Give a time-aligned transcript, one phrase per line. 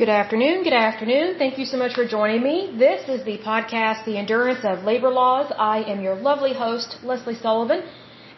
[0.00, 0.62] Good afternoon.
[0.64, 1.34] Good afternoon.
[1.36, 2.74] Thank you so much for joining me.
[2.78, 5.52] This is the podcast, The Endurance of Labor Laws.
[5.58, 7.82] I am your lovely host, Leslie Sullivan,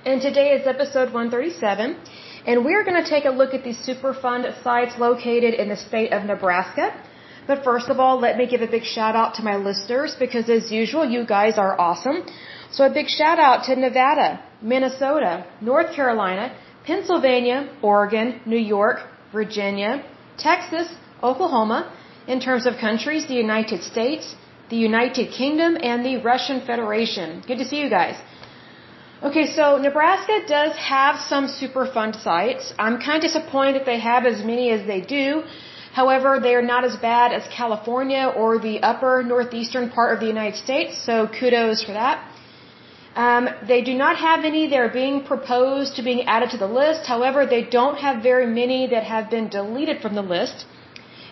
[0.05, 1.97] and today is episode 137.
[2.49, 6.13] And we're going to take a look at these Superfund sites located in the state
[6.13, 7.01] of Nebraska.
[7.47, 10.51] But first of all, let me give a big shout out to my listeners because
[10.51, 12.27] as usual, you guys are awesome.
[12.73, 18.99] So a big shout out to Nevada, Minnesota, North Carolina, Pennsylvania, Oregon, New York,
[19.33, 20.05] Virginia,
[20.39, 20.89] Texas,
[21.23, 21.81] Oklahoma,
[22.27, 24.35] in terms of countries, the United States,
[24.71, 27.43] the United Kingdom, and the Russian Federation.
[27.47, 28.17] Good to see you guys.
[29.23, 32.73] Okay, so Nebraska does have some Superfund sites.
[32.79, 35.45] I'm kind of disappointed they have as many as they do.
[35.93, 40.27] However, they are not as bad as California or the upper northeastern part of the
[40.27, 42.17] United States, so kudos for that.
[43.15, 46.67] Um, they do not have any that are being proposed to being added to the
[46.67, 47.07] list.
[47.07, 50.65] However, they don't have very many that have been deleted from the list.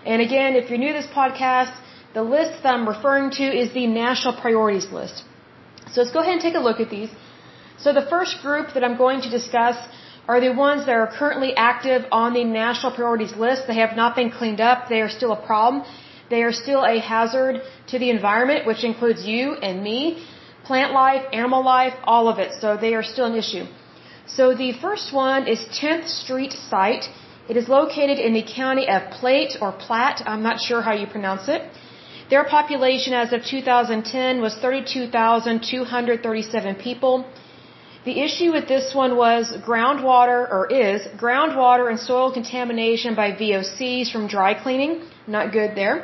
[0.06, 1.74] And again, if you're new to this podcast,
[2.14, 5.24] the list that I'm referring to is the national priorities list.
[5.92, 7.10] So let's go ahead and take a look at these.
[7.78, 9.76] So the first group that I'm going to discuss
[10.28, 13.66] are the ones that are currently active on the national priorities list.
[13.66, 14.88] They have not been cleaned up.
[14.88, 15.84] They are still a problem.
[16.28, 20.24] They are still a hazard to the environment, which includes you and me,
[20.64, 22.52] plant life, animal life, all of it.
[22.60, 23.64] So they are still an issue.
[24.26, 27.08] So the first one is 10th Street site.
[27.50, 30.20] It is located in the county of Plate or Platte.
[30.24, 31.60] I'm not sure how you pronounce it.
[32.32, 37.24] Their population as of 2010 was 32,237 people.
[38.04, 44.12] The issue with this one was groundwater, or is, groundwater and soil contamination by VOCs
[44.12, 44.92] from dry cleaning.
[45.26, 45.96] Not good there.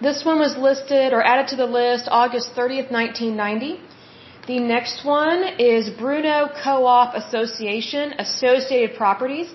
[0.00, 3.80] This one was listed or added to the list August 30th, 1990.
[4.46, 9.48] The next one is Bruno Co-op Association, Associated Properties.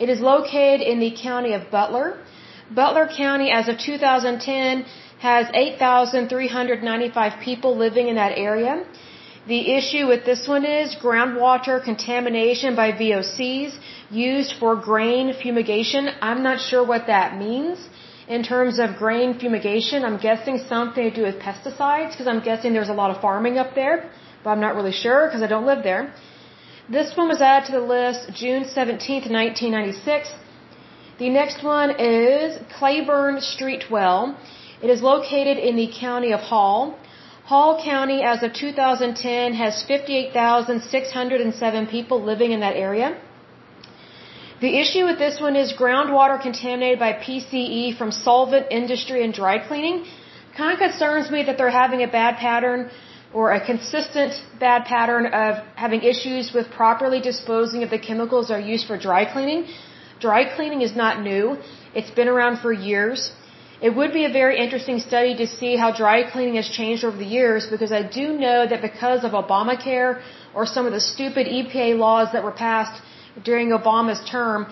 [0.00, 2.18] It is located in the county of Butler.
[2.74, 4.84] Butler County, as of 2010,
[5.18, 8.84] has 8,395 people living in that area.
[9.46, 13.72] The issue with this one is groundwater contamination by VOCs
[14.10, 16.08] used for grain fumigation.
[16.22, 17.78] I'm not sure what that means
[18.28, 20.04] in terms of grain fumigation.
[20.04, 23.58] I'm guessing something to do with pesticides because I'm guessing there's a lot of farming
[23.58, 24.10] up there,
[24.42, 26.14] but I'm not really sure because I don't live there.
[26.90, 30.34] This one was added to the list June 17, 1996.
[31.20, 34.36] The next one is Cleburn Street Well.
[34.82, 36.98] It is located in the county of Hall.
[37.44, 43.16] Hall County, as of 2010, has 58,607 people living in that area.
[44.60, 49.58] The issue with this one is groundwater contaminated by PCE from solvent industry and dry
[49.58, 50.06] cleaning.
[50.56, 52.90] Kind of concerns me that they're having a bad pattern
[53.32, 58.54] or a consistent bad pattern of having issues with properly disposing of the chemicals that
[58.54, 59.66] are used for dry cleaning.
[60.20, 61.56] Dry cleaning is not new.
[61.94, 63.32] It's been around for years.
[63.80, 67.16] It would be a very interesting study to see how dry cleaning has changed over
[67.16, 70.20] the years because I do know that because of Obamacare
[70.54, 73.00] or some of the stupid EPA laws that were passed
[73.42, 74.66] during Obama's term,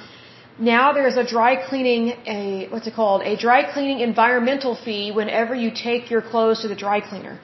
[0.59, 3.23] now there's a dry cleaning, a, what's it called?
[3.23, 7.41] A dry cleaning environmental fee whenever you take your clothes to the dry cleaner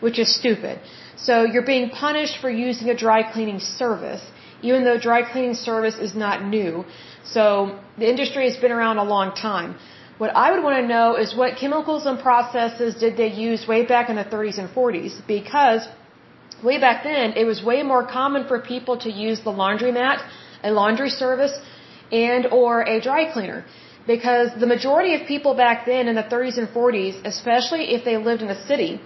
[0.00, 0.78] which is stupid.
[1.16, 4.22] So you're being punished for using a dry cleaning service,
[4.62, 6.84] even though dry cleaning service is not new.
[7.24, 9.76] So the industry has been around a long time.
[10.18, 13.84] What I would want to know is what chemicals and processes did they use way
[13.84, 15.14] back in the 30s and 40s?
[15.26, 15.86] Because
[16.62, 20.18] way back then, it was way more common for people to use the laundromat,
[20.62, 21.58] a laundry service,
[22.10, 23.64] and or a dry cleaner.
[24.06, 28.16] Because the majority of people back then in the 30s and 40s, especially if they
[28.16, 29.00] lived in a city,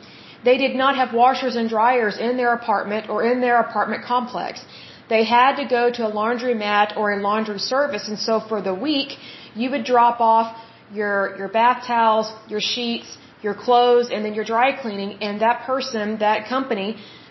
[0.44, 4.64] they did not have washers and dryers in their apartment or in their apartment complex.
[5.08, 8.74] They had to go to a laundromat or a laundry service, and so for the
[8.74, 9.16] week,
[9.54, 10.56] you would drop off
[10.98, 13.08] your your bath towels, your sheets,
[13.42, 16.88] your clothes, and then your dry cleaning, and that person, that company,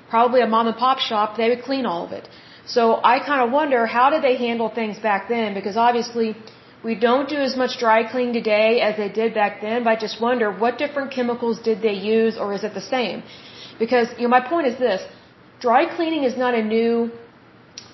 [0.10, 2.28] probably a mom and pop shop, they would clean all of it.
[2.66, 5.54] So I kind of wonder how did they handle things back then?
[5.54, 6.36] Because obviously
[6.84, 9.96] we don't do as much dry cleaning today as they did back then, but I
[10.08, 13.24] just wonder what different chemicals did they use or is it the same?
[13.78, 15.02] Because, you know, my point is this.
[15.60, 17.12] Dry cleaning is not a new,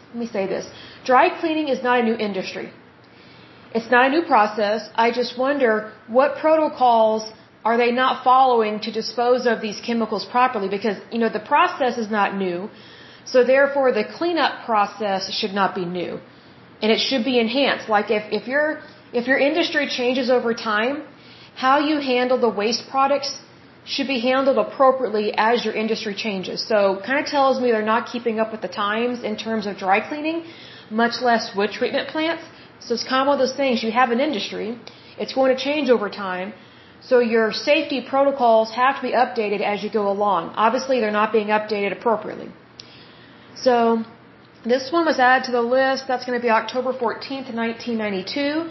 [0.10, 0.68] let me say this.
[1.04, 2.72] Dry cleaning is not a new industry.
[3.74, 4.90] It's not a new process.
[4.96, 7.32] I just wonder what protocols
[7.64, 10.70] are they not following to dispose of these chemicals properly?
[10.70, 12.70] Because, you know, the process is not new.
[13.26, 16.20] So therefore the cleanup process should not be new
[16.82, 17.88] and it should be enhanced.
[17.90, 18.82] Like if, if your
[19.14, 21.04] if your industry changes over time,
[21.56, 23.32] how you handle the waste products
[23.86, 26.68] should be handled appropriately as your industry changes.
[26.68, 29.78] So kind of tells me they're not keeping up with the times in terms of
[29.78, 30.44] dry cleaning,
[30.90, 32.44] much less wood treatment plants.
[32.80, 33.84] So it's kind of one of those things.
[33.84, 34.78] You have an industry.
[35.18, 36.54] It's going to change over time.
[37.10, 40.54] So your safety protocols have to be updated as you go along.
[40.66, 42.50] Obviously, they're not being updated appropriately.
[43.56, 44.04] So
[44.74, 46.08] this one was added to the list.
[46.08, 48.70] That's going to be October 14th, 1992.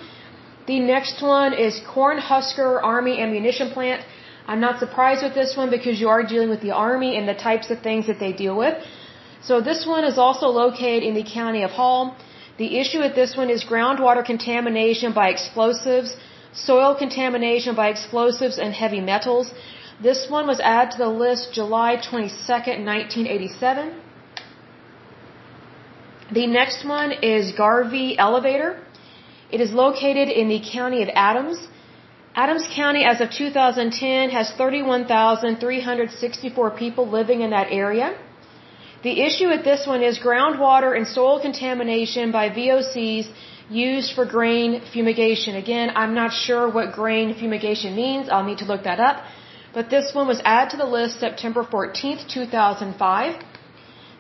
[0.67, 4.03] The next one is Cornhusker Army Ammunition Plant.
[4.47, 7.39] I'm not surprised with this one because you are dealing with the Army and the
[7.49, 8.77] types of things that they deal with.
[9.49, 12.17] So this one is also located in the county of Hall.
[12.59, 16.17] The issue with this one is groundwater contamination by explosives,
[16.53, 19.53] soil contamination by explosives and heavy metals.
[20.03, 23.95] This one was added to the list July 22nd, 1987.
[26.35, 28.81] The next one is Garvey Elevator.
[29.53, 31.59] It is located in the county of Adams.
[32.35, 38.17] Adams County, as of 2010, has 31,364 people living in that area.
[39.05, 43.29] The issue with this one is groundwater and soil contamination by VOCs
[43.71, 45.55] used for grain fumigation.
[45.65, 48.29] Again, I'm not sure what grain fumigation means.
[48.29, 49.23] I'll need to look that up.
[49.73, 53.54] But this one was added to the list September 14th, 2005.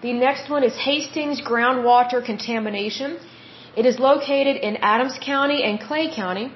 [0.05, 3.11] The next one is Hastings groundwater contamination.
[3.75, 6.47] It is located in Adams County and Clay County.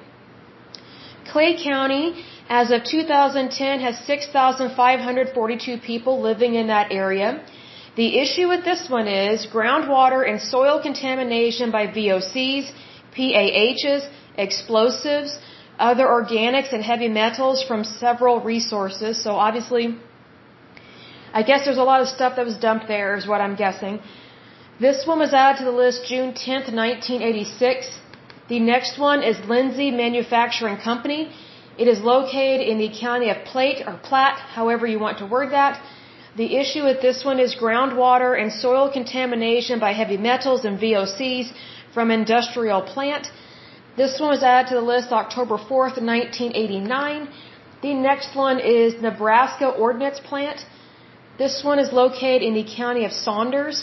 [1.31, 2.03] Clay County,
[2.47, 7.29] as of 2010, has 6,542 people living in that area.
[7.95, 12.71] The issue with this one is groundwater and soil contamination by VOCs,
[13.15, 14.03] PAHs,
[14.37, 15.39] explosives,
[15.79, 19.23] other organics and heavy metals from several resources.
[19.23, 19.85] So obviously,
[21.33, 23.99] I guess there's a lot of stuff that was dumped there is what I'm guessing.
[24.79, 27.99] This one was added to the list June 10th, 1986.
[28.47, 31.31] The next one is Lindsay Manufacturing Company.
[31.77, 35.51] It is located in the county of Plate or Platte, however you want to word
[35.51, 35.79] that.
[36.35, 41.53] The issue with this one is groundwater and soil contamination by heavy metals and VOCs
[41.93, 43.27] from industrial plant.
[43.97, 47.27] This one was added to the list October 4th, 1989.
[47.81, 50.65] The next one is Nebraska Ordnance Plant.
[51.39, 53.77] This one is located in the county of Saunders.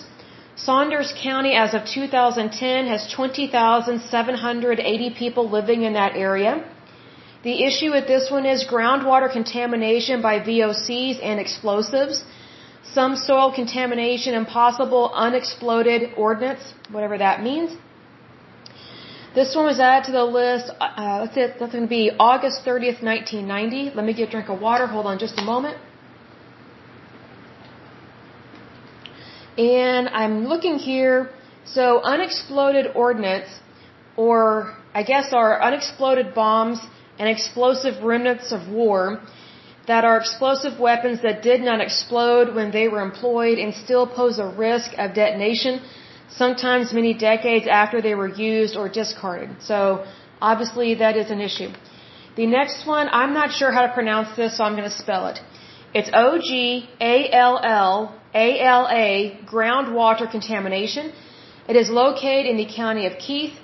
[0.56, 6.52] Saunders County, as of 2010, has 20,780 people living in that area.
[7.48, 12.24] The issue with this one is groundwater contamination by VOCs and explosives
[12.92, 17.70] some soil contamination and possible unexploded ordnance, whatever that means.
[19.34, 22.64] This one was added to the list, uh, let's see, that's going to be August
[22.64, 23.90] 30th, 1990.
[23.94, 24.86] Let me get a drink of water.
[24.86, 25.76] Hold on just a moment.
[29.58, 31.30] And I'm looking here.
[31.64, 33.48] So unexploded ordnance,
[34.16, 36.78] or I guess are unexploded bombs
[37.18, 39.20] and explosive remnants of war
[39.86, 44.38] that are explosive weapons that did not explode when they were employed and still pose
[44.38, 45.80] a risk of detonation,
[46.28, 49.50] sometimes many decades after they were used or discarded.
[49.60, 50.04] So,
[50.40, 51.70] obviously, that is an issue.
[52.36, 55.28] The next one, I'm not sure how to pronounce this, so I'm going to spell
[55.28, 55.38] it.
[55.94, 61.12] It's O G A L L A L A, groundwater contamination.
[61.68, 63.54] It is located in the county of Keith.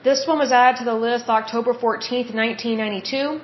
[0.09, 3.41] This one was added to the list October 14, 1992.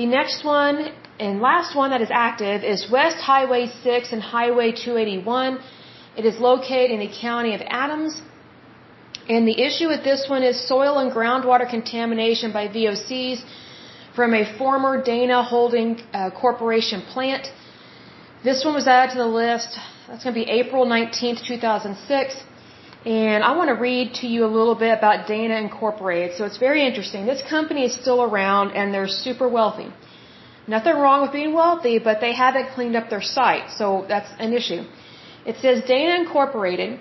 [0.00, 0.76] The next one
[1.24, 5.58] and last one that is active is West Highway 6 and Highway 281.
[6.16, 8.22] It is located in the county of Adams.
[9.28, 13.44] And the issue with this one is soil and groundwater contamination by VOCs
[14.16, 17.46] from a former Dana Holding uh, Corporation plant.
[18.48, 19.70] This one was added to the list.
[20.06, 22.36] That's going to be April 19th, 2006.
[23.04, 26.36] And I want to read to you a little bit about Dana Incorporated.
[26.36, 27.26] So it's very interesting.
[27.26, 29.88] This company is still around and they're super wealthy.
[30.74, 33.66] Nothing wrong with being wealthy, but they haven't cleaned up their site.
[33.78, 34.82] So that's an issue.
[35.44, 37.00] It says Dana Incorporated,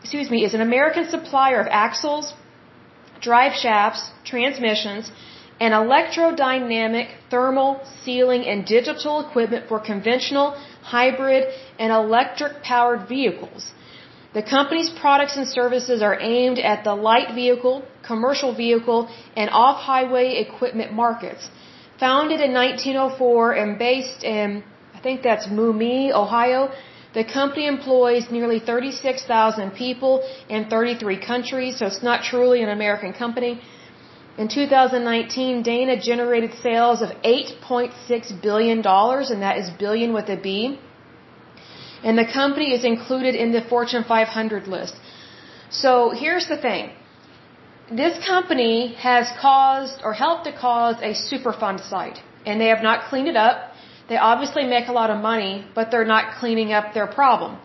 [0.00, 2.34] excuse me, is an American supplier of axles,
[3.20, 5.12] drive shafts, transmissions,
[5.60, 10.50] and electrodynamic, thermal, sealing, and digital equipment for conventional,
[10.82, 11.44] hybrid,
[11.78, 13.72] and electric powered vehicles.
[14.34, 20.26] The company's products and services are aimed at the light vehicle, commercial vehicle, and off-highway
[20.46, 21.48] equipment markets.
[22.00, 26.72] Founded in 1904 and based in, I think that's Maumee, Ohio,
[27.14, 33.12] the company employs nearly 36,000 people in 33 countries, so it's not truly an American
[33.12, 33.60] company.
[34.36, 40.78] In 2019, Dana generated sales of $8.6 billion, and that is billion with a B
[42.04, 44.94] and the company is included in the Fortune 500 list.
[45.70, 46.90] So here's the thing.
[47.90, 53.08] This company has caused or helped to cause a Superfund site, and they have not
[53.08, 53.72] cleaned it up.
[54.08, 57.58] They obviously make a lot of money, but they're not cleaning up their problem.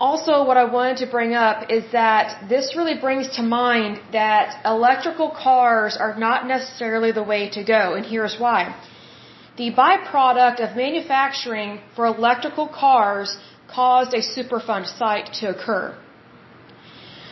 [0.00, 4.60] Also, what I wanted to bring up is that this really brings to mind that
[4.64, 8.74] electrical cars are not necessarily the way to go, and here's why
[9.58, 13.36] the byproduct of manufacturing for electrical cars
[13.68, 15.86] caused a Superfund site to occur.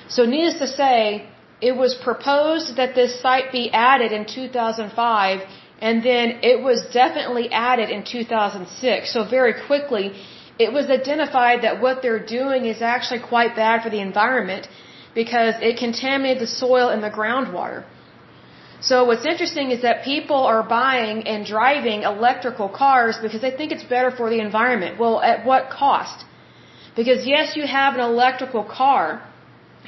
[0.08, 1.28] So needless to say,
[1.60, 5.40] it was proposed that this site be added in 2005
[5.80, 9.12] and then it was definitely added in 2006.
[9.12, 10.06] So very quickly,
[10.58, 14.68] it was identified that what they're doing is actually quite bad for the environment
[15.14, 17.84] because it contaminated the soil and the groundwater.
[18.80, 23.72] So what's interesting is that people are buying and driving electrical cars because they think
[23.72, 24.98] it's better for the environment.
[24.98, 26.24] Well, at what cost?
[26.94, 29.22] Because yes, you have an electrical car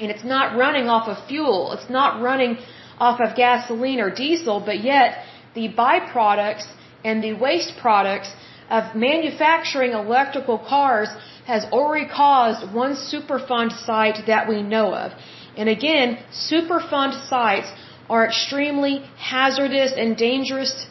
[0.01, 1.73] and it's not running off of fuel.
[1.73, 2.59] It's not running
[2.99, 6.67] off of gasoline or diesel, but yet the byproducts
[7.05, 8.31] and the waste products
[8.71, 11.09] of manufacturing electrical cars
[11.47, 15.13] has already caused one Superfund site that we know of.
[15.57, 17.71] And again, Superfund sites
[18.11, 20.87] are extremely hazardous and dangerous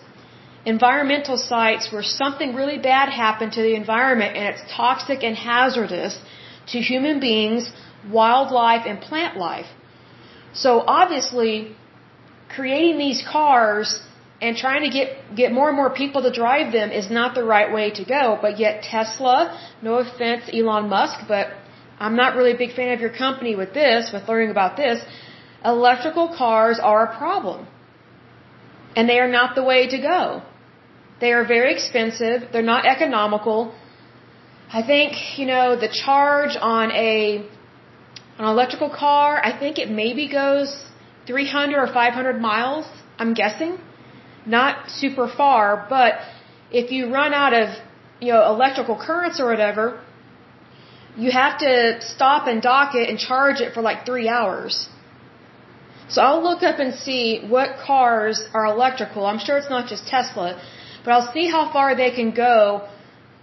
[0.66, 6.20] environmental sites where something really bad happened to the environment and it's toxic and hazardous
[6.72, 7.72] to human beings,
[8.12, 9.68] wildlife, and plant life.
[10.54, 11.76] So obviously,
[12.50, 14.02] creating these cars
[14.42, 17.44] and trying to get, get more and more people to drive them is not the
[17.44, 18.38] right way to go.
[18.42, 19.38] But yet Tesla,
[19.82, 21.48] no offense Elon Musk, but
[22.00, 25.04] I'm not really a big fan of your company with this, with learning about this,
[25.66, 27.68] electrical cars are a problem.
[28.96, 30.44] And they are not the way to go.
[31.20, 32.50] They are very expensive.
[32.52, 33.74] They're not economical.
[34.72, 37.48] I think, you know, the charge on a
[38.38, 40.70] an electrical car, I think it maybe goes
[41.26, 42.86] 300 or 500 miles,
[43.18, 43.80] I'm guessing.
[44.56, 46.14] Not super far, but
[46.72, 47.70] if you run out of,
[48.22, 49.86] you know, electrical currents or whatever,
[51.18, 54.88] you have to stop and dock it and charge it for like 3 hours.
[56.10, 57.24] So I'll look up and see
[57.56, 59.26] what cars are electrical.
[59.26, 60.50] I'm sure it's not just Tesla,
[61.04, 62.88] but I'll see how far they can go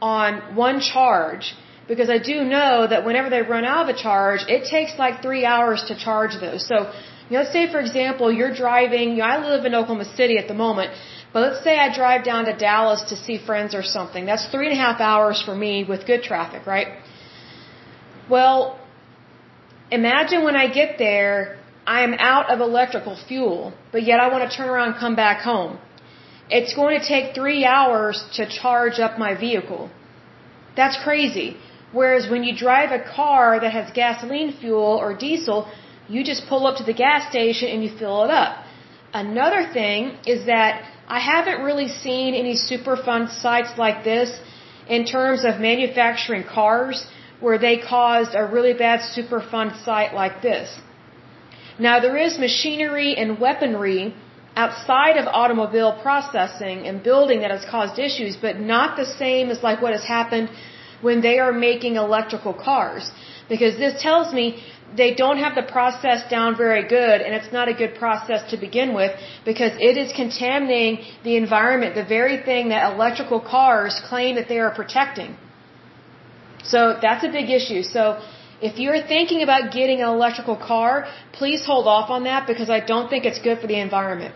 [0.01, 1.55] on one charge
[1.89, 5.21] because I do know that whenever they run out of a charge, it takes like
[5.21, 6.67] three hours to charge those.
[6.67, 6.91] So,
[7.29, 10.37] you know, let's say for example, you're driving, you know, I live in Oklahoma City
[10.39, 10.91] at the moment,
[11.33, 14.27] but let's say I drive down to Dallas to see friends or something.
[14.27, 16.89] That's three and a half hours for me with good traffic, right?
[18.31, 18.79] Well,
[19.91, 24.51] imagine when I get there, I am out of electrical fuel, but yet I want
[24.51, 25.79] to turn around and come back home.
[26.51, 29.91] It's going to take three hours to charge up my vehicle.
[30.77, 31.57] That's crazy.
[31.93, 35.71] Whereas when you drive a car that has gasoline fuel or diesel,
[36.09, 38.65] you just pull up to the gas station and you fill it up.
[39.13, 44.41] Another thing is that I haven't really seen any Superfund sites like this
[44.89, 47.07] in terms of manufacturing cars
[47.41, 50.69] where they caused a really bad Superfund site like this.
[51.79, 54.15] Now there is machinery and weaponry
[54.57, 59.63] outside of automobile processing and building that has caused issues, but not the same as
[59.63, 60.49] like what has happened
[61.07, 63.05] when they are making electrical cars.
[63.53, 64.47] Because this tells me
[65.01, 68.57] they don't have the process down very good and it's not a good process to
[68.67, 69.13] begin with
[69.45, 74.61] because it is contaminating the environment, the very thing that electrical cars claim that they
[74.67, 75.37] are protecting.
[76.73, 77.83] So that's a big issue.
[77.83, 78.03] So
[78.69, 82.81] if you're thinking about getting an electrical car, please hold off on that because I
[82.93, 84.35] don't think it's good for the environment.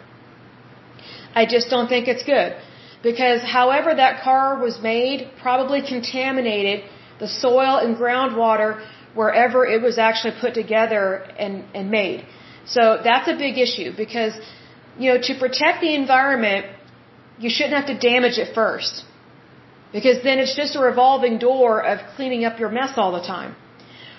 [1.35, 2.51] I just don't think it's good.
[3.02, 6.85] Because however that car was made probably contaminated
[7.21, 11.05] the soil and groundwater wherever it was actually put together
[11.38, 12.25] and, and made.
[12.67, 14.35] So that's a big issue because,
[14.99, 16.67] you know, to protect the environment,
[17.38, 19.05] you shouldn't have to damage it first.
[19.93, 23.57] Because then it's just a revolving door of cleaning up your mess all the time.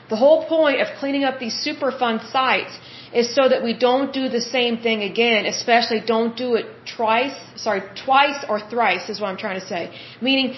[0.10, 2.80] The whole point of cleaning up these Superfund sites
[3.14, 7.36] is so that we don't do the same thing again, especially don't do it twice,
[7.56, 9.92] sorry, twice or thrice is what I'm trying to say.
[10.22, 10.56] Meaning,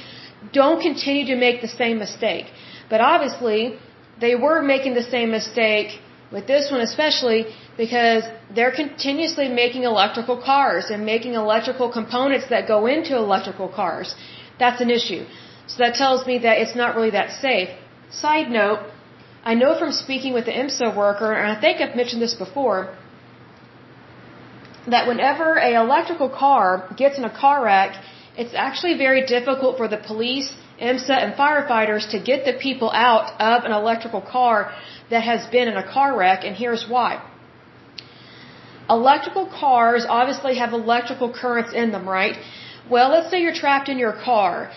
[0.51, 2.47] don't continue to make the same mistake.
[2.89, 3.77] But obviously,
[4.19, 5.99] they were making the same mistake
[6.31, 7.45] with this one especially
[7.77, 8.23] because
[8.55, 14.15] they're continuously making electrical cars and making electrical components that go into electrical cars.
[14.59, 15.25] That's an issue.
[15.67, 17.69] So that tells me that it's not really that safe.
[18.09, 18.79] Side note,
[19.43, 22.95] I know from speaking with the EMSA worker, and I think I've mentioned this before,
[24.87, 27.95] that whenever a electrical car gets in a car wreck,
[28.37, 33.33] it's actually very difficult for the police, EMSA, and firefighters to get the people out
[33.39, 34.71] of an electrical car
[35.09, 37.21] that has been in a car wreck, and here's why.
[38.89, 42.37] Electrical cars obviously have electrical currents in them, right?
[42.89, 44.71] Well, let's say you're trapped in your car,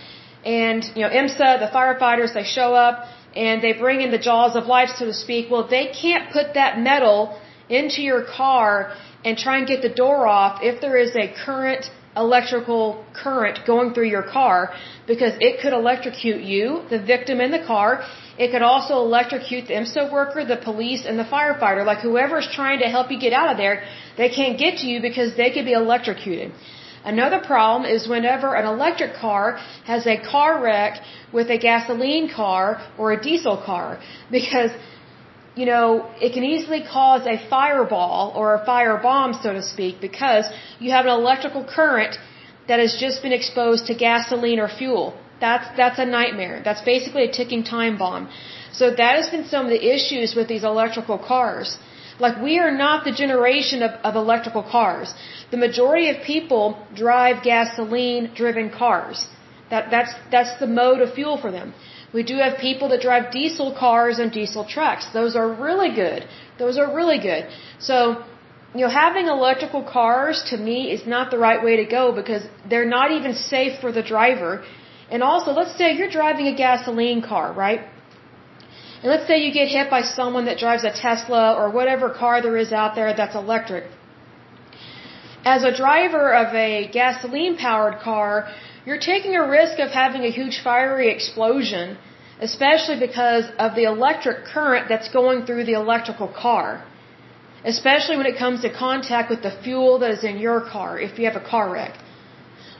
[0.44, 4.56] and you know EMSA, the firefighters, they show up and they bring in the jaws
[4.56, 5.50] of life, so to speak.
[5.50, 7.38] Well, they can't put that metal
[7.68, 8.92] into your car
[9.24, 13.92] and try and get the door off if there is a current electrical current going
[13.92, 14.72] through your car
[15.06, 18.04] because it could electrocute you, the victim in the car.
[18.38, 21.84] It could also electrocute the EMSA worker, the police, and the firefighter.
[21.84, 23.84] Like whoever's trying to help you get out of there,
[24.16, 26.52] they can't get to you because they could be electrocuted.
[27.04, 31.00] Another problem is whenever an electric car has a car wreck
[31.32, 34.70] with a gasoline car or a diesel car because
[35.54, 40.00] you know, it can easily cause a fireball or a fire bomb, so to speak,
[40.00, 40.46] because
[40.80, 42.16] you have an electrical current
[42.66, 45.14] that has just been exposed to gasoline or fuel.
[45.40, 46.60] That's, that's a nightmare.
[46.64, 48.28] That's basically a ticking time bomb.
[48.72, 51.78] So that has been some of the issues with these electrical cars.
[52.18, 55.14] Like we are not the generation of, of electrical cars.
[55.50, 59.26] The majority of people drive gasoline driven cars.
[59.70, 61.74] That, that's, that's the mode of fuel for them.
[62.12, 65.06] We do have people that drive diesel cars and diesel trucks.
[65.12, 66.26] Those are really good.
[66.58, 67.48] Those are really good.
[67.80, 68.24] So,
[68.74, 72.42] you know, having electrical cars to me is not the right way to go because
[72.68, 74.64] they're not even safe for the driver.
[75.10, 77.80] And also, let's say you're driving a gasoline car, right?
[79.04, 82.40] And let's say you get hit by someone that drives a Tesla or whatever car
[82.40, 83.84] there is out there that's electric.
[85.44, 88.48] As a driver of a gasoline powered car,
[88.86, 91.98] you're taking a risk of having a huge fiery explosion,
[92.40, 96.82] especially because of the electric current that's going through the electrical car.
[97.62, 101.18] Especially when it comes to contact with the fuel that is in your car, if
[101.18, 101.94] you have a car wreck.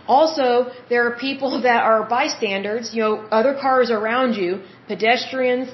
[0.07, 5.69] Also, there are people that are bystanders, you know, other cars around you, pedestrians,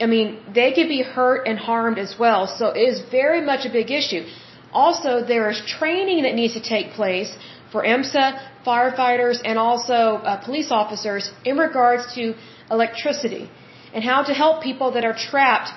[0.00, 2.46] I mean, they could be hurt and harmed as well.
[2.46, 4.26] So it is very much a big issue.
[4.72, 7.32] Also, there is training that needs to take place
[7.70, 12.34] for EMSA, firefighters, and also uh, police officers in regards to
[12.70, 13.48] electricity
[13.92, 15.70] and how to help people that are trapped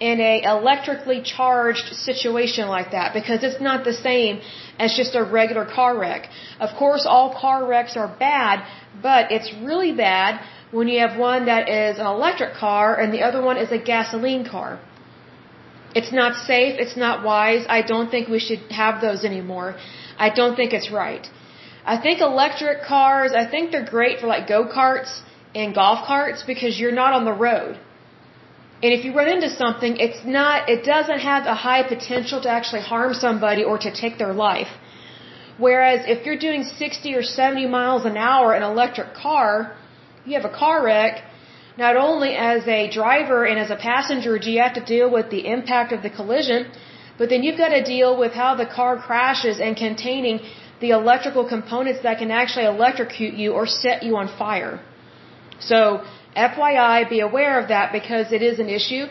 [0.00, 4.40] in a electrically charged situation like that because it's not the same
[4.78, 6.28] as just a regular car wreck.
[6.58, 8.64] Of course, all car wrecks are bad,
[9.00, 10.40] but it's really bad
[10.72, 13.78] when you have one that is an electric car and the other one is a
[13.92, 14.80] gasoline car.
[15.94, 17.66] It's not safe, it's not wise.
[17.68, 19.76] I don't think we should have those anymore.
[20.26, 21.26] I don't think it's right.
[21.84, 25.12] I think electric cars, I think they're great for like go-karts
[25.54, 27.78] and golf carts because you're not on the road.
[28.82, 32.48] And if you run into something, it's not, it doesn't have a high potential to
[32.48, 34.72] actually harm somebody or to take their life.
[35.58, 39.76] Whereas if you're doing 60 or 70 miles an hour in an electric car,
[40.24, 41.22] you have a car wreck,
[41.76, 45.30] not only as a driver and as a passenger do you have to deal with
[45.30, 46.70] the impact of the collision,
[47.18, 50.40] but then you've got to deal with how the car crashes and containing
[50.80, 54.80] the electrical components that can actually electrocute you or set you on fire.
[55.60, 56.02] So,
[56.36, 59.04] FYI, be aware of that because it is an issue.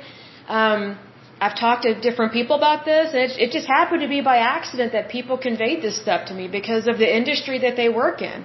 [0.48, 0.98] Um,
[1.40, 4.38] I've talked to different people about this, and it, it just happened to be by
[4.38, 8.22] accident that people conveyed this stuff to me because of the industry that they work
[8.22, 8.44] in.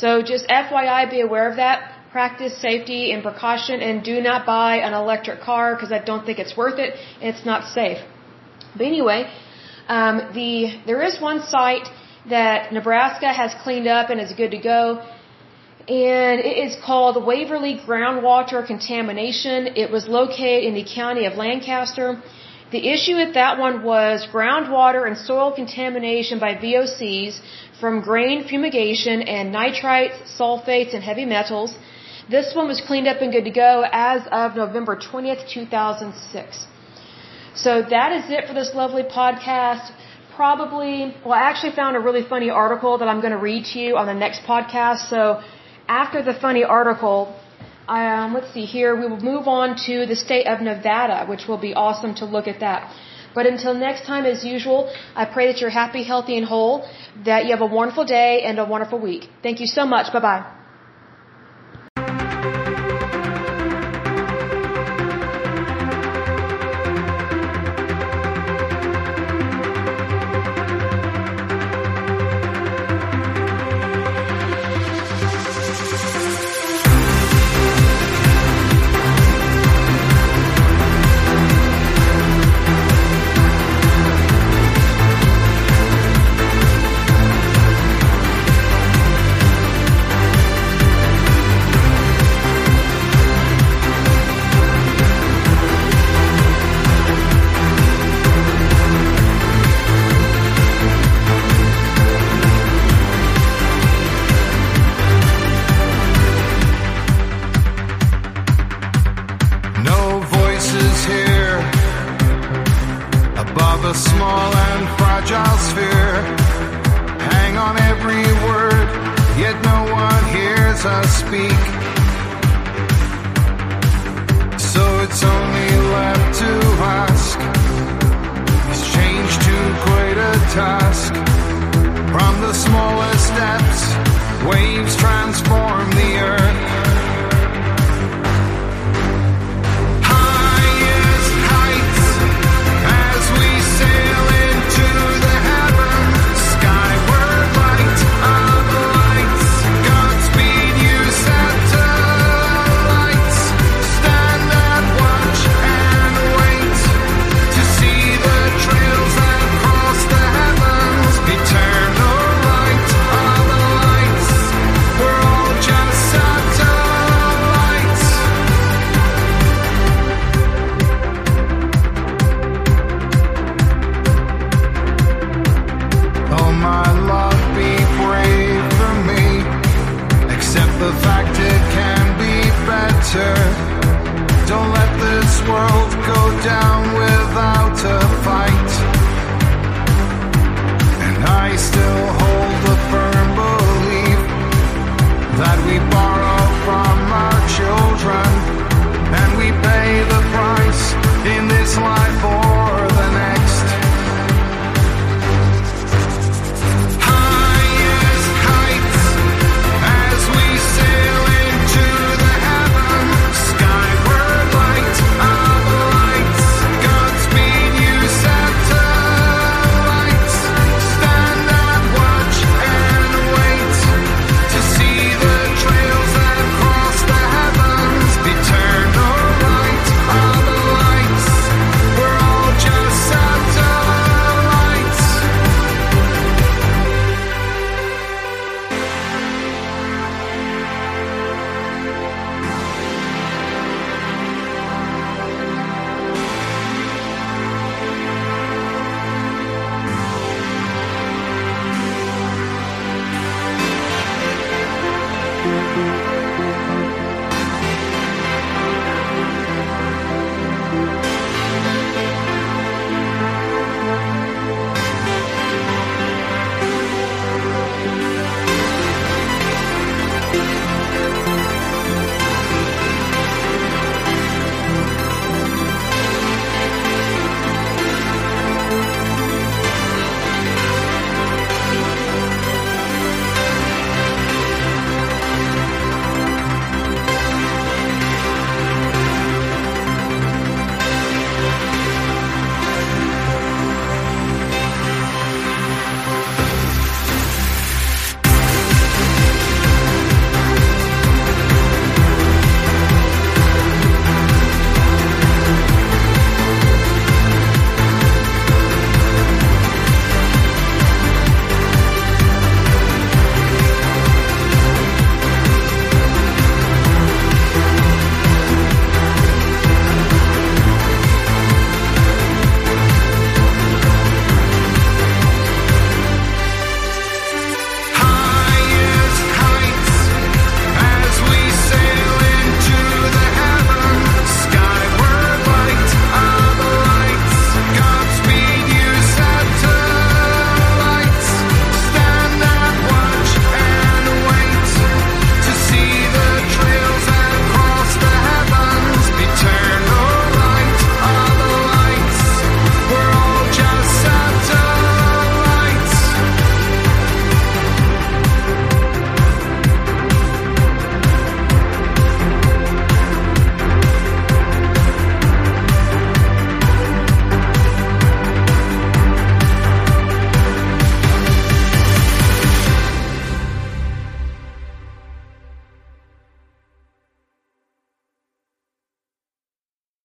[0.00, 1.78] So just FYI, be aware of that.
[2.12, 6.38] Practice safety and precaution and do not buy an electric car because I don't think
[6.38, 6.94] it's worth it.
[7.20, 7.98] It's not safe.
[8.76, 9.20] But anyway,
[9.88, 10.52] um, the
[10.86, 11.88] there is one site
[12.30, 14.80] that Nebraska has cleaned up and is good to go.
[15.88, 19.68] And it is called Waverly Groundwater Contamination.
[19.84, 22.22] It was located in the county of Lancaster.
[22.70, 27.40] The issue with that one was groundwater and soil contamination by VOCs
[27.80, 31.76] from grain fumigation and nitrites, sulfates, and heavy metals.
[32.28, 36.66] This one was cleaned up and good to go as of November 20th, 2006.
[37.54, 39.90] So that is it for this lovely podcast.
[40.36, 43.78] Probably, well, I actually found a really funny article that I'm going to read to
[43.78, 45.08] you on the next podcast.
[45.08, 45.42] So
[45.88, 47.34] after the funny article,
[47.88, 51.58] um, let's see here, we will move on to the state of Nevada, which will
[51.68, 52.92] be awesome to look at that.
[53.34, 56.88] But until next time, as usual, I pray that you're happy, healthy, and whole,
[57.24, 59.28] that you have a wonderful day and a wonderful week.
[59.42, 60.12] Thank you so much.
[60.12, 60.57] Bye bye.